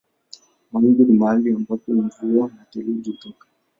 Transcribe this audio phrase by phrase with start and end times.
[0.71, 3.47] Mawingu ni mahali ambako mvua na theluji hutoka.